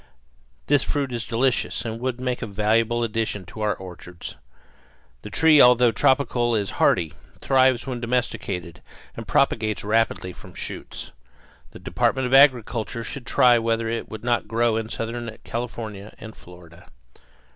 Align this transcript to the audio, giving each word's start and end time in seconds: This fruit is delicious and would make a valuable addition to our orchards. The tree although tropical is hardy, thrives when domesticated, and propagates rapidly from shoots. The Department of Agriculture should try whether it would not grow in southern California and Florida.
This 0.65 0.81
fruit 0.81 1.11
is 1.11 1.27
delicious 1.27 1.85
and 1.85 1.99
would 1.99 2.19
make 2.19 2.41
a 2.41 2.47
valuable 2.47 3.03
addition 3.03 3.45
to 3.45 3.61
our 3.61 3.75
orchards. 3.75 4.35
The 5.21 5.29
tree 5.29 5.61
although 5.61 5.91
tropical 5.91 6.55
is 6.55 6.71
hardy, 6.81 7.13
thrives 7.39 7.85
when 7.85 7.99
domesticated, 7.99 8.81
and 9.15 9.27
propagates 9.27 9.83
rapidly 9.83 10.33
from 10.33 10.55
shoots. 10.55 11.11
The 11.69 11.77
Department 11.77 12.25
of 12.25 12.33
Agriculture 12.33 13.03
should 13.03 13.27
try 13.27 13.59
whether 13.59 13.87
it 13.89 14.09
would 14.09 14.23
not 14.23 14.47
grow 14.47 14.75
in 14.75 14.89
southern 14.89 15.37
California 15.43 16.15
and 16.17 16.35
Florida. 16.35 16.87